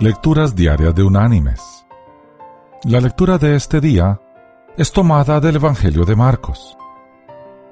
[0.00, 1.84] Lecturas Diarias de Unánimes.
[2.84, 4.20] La lectura de este día
[4.76, 6.78] es tomada del Evangelio de Marcos.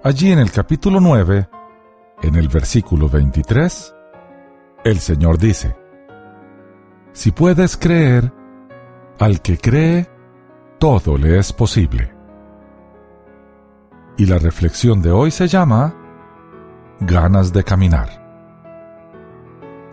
[0.03, 1.49] Allí en el capítulo 9,
[2.23, 3.95] en el versículo 23,
[4.83, 5.77] el Señor dice,
[7.13, 8.33] Si puedes creer,
[9.21, 10.11] al que cree,
[10.81, 12.13] todo le es posible.
[14.17, 15.95] Y la reflexión de hoy se llama
[16.99, 18.27] Ganas de caminar.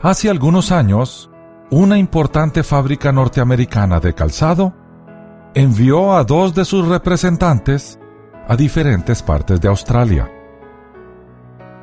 [0.01, 1.29] Hace algunos años,
[1.73, 4.73] una importante fábrica norteamericana de calzado
[5.55, 7.99] envió a dos de sus representantes
[8.47, 10.31] a diferentes partes de Australia.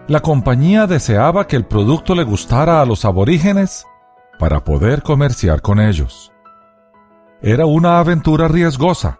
[0.07, 3.85] La compañía deseaba que el producto le gustara a los aborígenes
[4.39, 6.33] para poder comerciar con ellos.
[7.43, 9.19] Era una aventura riesgosa,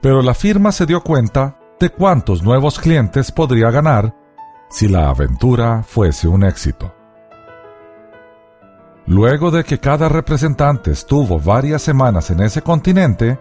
[0.00, 4.16] pero la firma se dio cuenta de cuántos nuevos clientes podría ganar
[4.70, 6.93] si la aventura fuese un éxito.
[9.06, 13.38] Luego de que cada representante estuvo varias semanas en ese continente,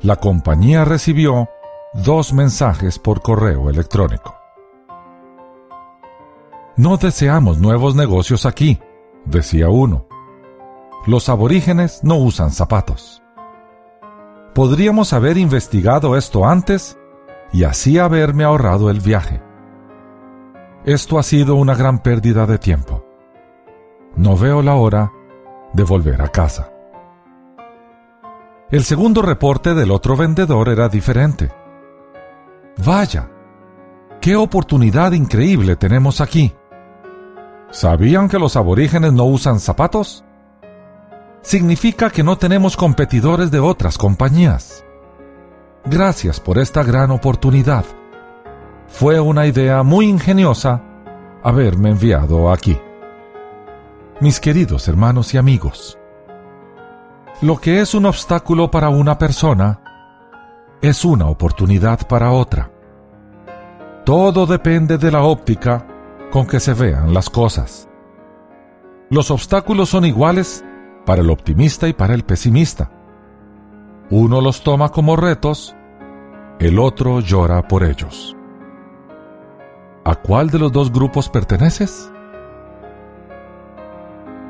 [0.00, 1.48] la compañía recibió
[1.92, 4.34] dos mensajes por correo electrónico.
[6.76, 8.80] No deseamos nuevos negocios aquí,
[9.26, 10.06] decía uno.
[11.06, 13.22] Los aborígenes no usan zapatos.
[14.54, 16.98] Podríamos haber investigado esto antes
[17.52, 19.42] y así haberme ahorrado el viaje.
[20.84, 22.97] Esto ha sido una gran pérdida de tiempo
[24.18, 25.12] no veo la hora
[25.72, 26.72] de volver a casa.
[28.70, 31.50] El segundo reporte del otro vendedor era diferente.
[32.84, 33.30] Vaya,
[34.20, 36.52] qué oportunidad increíble tenemos aquí.
[37.70, 40.24] ¿Sabían que los aborígenes no usan zapatos?
[41.40, 44.84] Significa que no tenemos competidores de otras compañías.
[45.84, 47.84] Gracias por esta gran oportunidad.
[48.88, 50.82] Fue una idea muy ingeniosa
[51.42, 52.78] haberme enviado aquí
[54.20, 55.96] mis queridos hermanos y amigos.
[57.40, 59.80] Lo que es un obstáculo para una persona
[60.82, 62.70] es una oportunidad para otra.
[64.04, 65.86] Todo depende de la óptica
[66.32, 67.88] con que se vean las cosas.
[69.08, 70.64] Los obstáculos son iguales
[71.06, 72.90] para el optimista y para el pesimista.
[74.10, 75.76] Uno los toma como retos,
[76.58, 78.36] el otro llora por ellos.
[80.04, 82.10] ¿A cuál de los dos grupos perteneces?